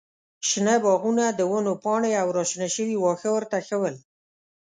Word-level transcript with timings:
شنه 0.47 0.75
باغونه، 0.83 1.25
د 1.31 1.41
ونو 1.51 1.73
پاڼې 1.83 2.11
او 2.21 2.27
راشنه 2.37 2.67
شوي 2.75 2.95
واښه 2.99 3.29
ورته 3.33 3.57
ښه 3.67 3.75
ول. 3.81 3.95